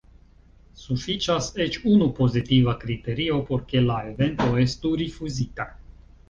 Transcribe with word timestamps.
Sufiĉas 0.83 1.49
eĉ 1.65 1.77
unu 1.91 2.07
pozitiva 2.19 2.73
kriterio 2.85 3.37
por 3.51 3.63
ke 3.75 3.85
la 3.91 3.99
evento 4.13 4.49
estu 4.65 4.95
rifuzita. 5.05 5.71